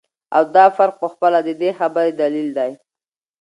او 0.35 0.43
دافرق 0.55 0.93
په 1.01 1.07
خپله 1.13 1.39
ددي 1.47 1.69
خبري 1.79 2.11
دليل 2.21 2.47
دى 2.57 2.71